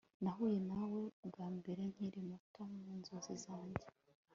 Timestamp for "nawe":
0.69-1.01